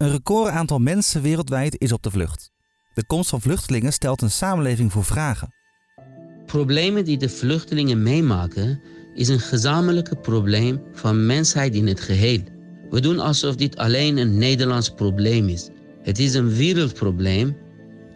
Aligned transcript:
Een 0.00 0.10
record 0.10 0.50
aantal 0.50 0.78
mensen 0.78 1.22
wereldwijd 1.22 1.76
is 1.78 1.92
op 1.92 2.02
de 2.02 2.10
vlucht. 2.10 2.50
De 2.94 3.06
komst 3.06 3.30
van 3.30 3.40
vluchtelingen 3.40 3.92
stelt 3.92 4.22
een 4.22 4.30
samenleving 4.30 4.92
voor 4.92 5.04
vragen. 5.04 5.54
Problemen 6.46 7.04
die 7.04 7.18
de 7.18 7.28
vluchtelingen 7.28 8.02
meemaken, 8.02 8.80
is 9.14 9.28
een 9.28 9.40
gezamenlijke 9.40 10.16
probleem 10.16 10.82
van 10.92 11.26
mensheid 11.26 11.74
in 11.74 11.86
het 11.86 12.00
geheel. 12.00 12.40
We 12.90 13.00
doen 13.00 13.18
alsof 13.18 13.56
dit 13.56 13.76
alleen 13.76 14.16
een 14.16 14.38
Nederlands 14.38 14.90
probleem 14.90 15.48
is. 15.48 15.68
Het 16.02 16.18
is 16.18 16.34
een 16.34 16.50
wereldprobleem 16.54 17.56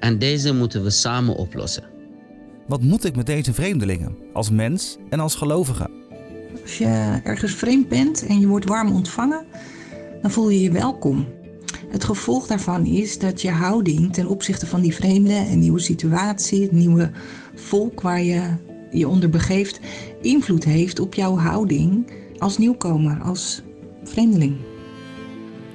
en 0.01 0.19
deze 0.19 0.55
moeten 0.55 0.83
we 0.83 0.91
samen 0.91 1.37
oplossen. 1.37 1.85
Wat 2.67 2.83
moet 2.83 3.05
ik 3.05 3.17
met 3.17 3.27
deze 3.27 3.55
vreemdelingen, 3.55 4.17
als 4.33 4.51
mens 4.51 4.97
en 5.09 5.21
als 5.21 5.35
gelovige? 5.35 5.91
Als 6.63 6.79
je 6.79 7.21
ergens 7.25 7.55
vreemd 7.55 7.89
bent 7.89 8.27
en 8.27 8.41
je 8.41 8.47
wordt 8.47 8.69
warm 8.69 8.93
ontvangen, 8.93 9.47
dan 10.23 10.31
voel 10.31 10.49
je 10.49 10.61
je 10.61 10.71
welkom. 10.71 11.43
Het 11.95 12.05
gevolg 12.05 12.47
daarvan 12.47 12.87
is 12.87 13.19
dat 13.19 13.43
je 13.43 13.51
houding 13.51 14.13
ten 14.13 14.27
opzichte 14.27 14.67
van 14.67 14.81
die 14.81 14.95
vreemde 14.95 15.35
en 15.35 15.59
nieuwe 15.59 15.81
situatie, 15.81 16.63
het 16.63 16.73
nieuwe 16.73 17.11
volk 17.55 18.01
waar 18.01 18.23
je 18.23 18.57
je 18.91 19.09
onder 19.09 19.31
begeeft, 19.31 19.81
invloed 20.23 20.65
heeft 20.65 20.99
op 20.99 21.15
jouw 21.15 21.37
houding 21.37 22.11
als 22.39 22.59
nieuwkomer, 22.59 23.21
als 23.23 23.63
vreemdeling. 24.05 24.57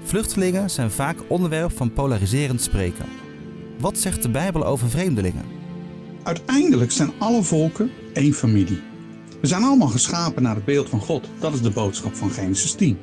Vluchtelingen 0.03 0.69
zijn 0.69 0.91
vaak 0.91 1.17
onderwerp 1.27 1.77
van 1.77 1.93
polariserend 1.93 2.61
spreken. 2.61 3.05
Wat 3.79 3.97
zegt 3.97 4.21
de 4.21 4.29
Bijbel 4.29 4.65
over 4.65 4.89
vreemdelingen? 4.89 5.45
Uiteindelijk 6.23 6.91
zijn 6.91 7.11
alle 7.17 7.43
volken 7.43 7.91
één 8.13 8.33
familie. 8.33 8.81
We 9.41 9.47
zijn 9.47 9.63
allemaal 9.63 9.87
geschapen 9.87 10.43
naar 10.43 10.55
het 10.55 10.65
beeld 10.65 10.89
van 10.89 11.01
God. 11.01 11.27
Dat 11.39 11.53
is 11.53 11.61
de 11.61 11.71
boodschap 11.71 12.15
van 12.15 12.31
Genesis 12.31 12.73
10. 12.73 12.97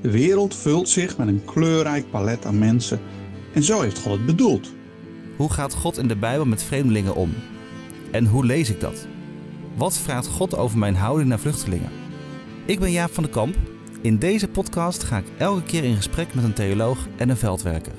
De 0.00 0.10
wereld 0.10 0.54
vult 0.54 0.88
zich 0.88 1.16
met 1.16 1.28
een 1.28 1.44
kleurrijk 1.44 2.10
palet 2.10 2.46
aan 2.46 2.58
mensen 2.58 3.00
en 3.54 3.62
zo 3.62 3.80
heeft 3.80 3.98
God 3.98 4.12
het 4.12 4.26
bedoeld. 4.26 4.72
Hoe 5.36 5.52
gaat 5.52 5.74
God 5.74 5.98
in 5.98 6.08
de 6.08 6.16
Bijbel 6.16 6.46
met 6.46 6.62
vreemdelingen 6.62 7.14
om? 7.14 7.34
En 8.10 8.26
hoe 8.26 8.44
lees 8.44 8.70
ik 8.70 8.80
dat? 8.80 9.06
Wat 9.76 9.98
vraagt 9.98 10.26
God 10.26 10.56
over 10.56 10.78
mijn 10.78 10.94
houding 10.94 11.28
naar 11.28 11.38
vluchtelingen? 11.38 11.90
Ik 12.66 12.78
ben 12.78 12.92
Jaap 12.92 13.14
van 13.14 13.22
de 13.22 13.28
Kamp. 13.28 13.56
In 14.00 14.18
deze 14.18 14.48
podcast 14.48 15.02
ga 15.02 15.18
ik 15.18 15.26
elke 15.38 15.62
keer 15.62 15.84
in 15.84 15.96
gesprek 15.96 16.34
met 16.34 16.44
een 16.44 16.52
theoloog 16.52 17.06
en 17.16 17.28
een 17.28 17.36
veldwerker. 17.36 17.94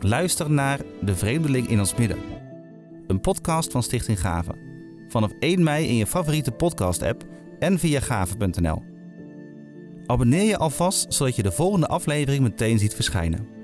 Luister 0.00 0.50
naar 0.50 0.80
De 1.00 1.16
Vreemdeling 1.16 1.68
in 1.68 1.78
ons 1.78 1.94
midden. 1.94 2.18
Een 3.06 3.20
podcast 3.20 3.72
van 3.72 3.82
Stichting 3.82 4.20
Gave. 4.20 4.54
Vanaf 5.08 5.32
1 5.38 5.62
mei 5.62 5.86
in 5.86 5.96
je 5.96 6.06
favoriete 6.06 6.52
podcast-app 6.52 7.24
en 7.58 7.78
via 7.78 8.00
gave.nl. 8.00 8.95
Abonneer 10.06 10.44
je 10.44 10.56
alvast 10.56 11.14
zodat 11.14 11.36
je 11.36 11.42
de 11.42 11.52
volgende 11.52 11.86
aflevering 11.86 12.42
meteen 12.42 12.78
ziet 12.78 12.94
verschijnen. 12.94 13.55